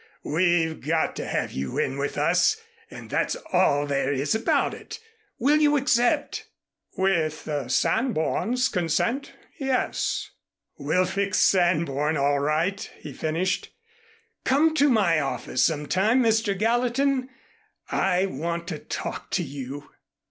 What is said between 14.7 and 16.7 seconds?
to my office some time, Mr.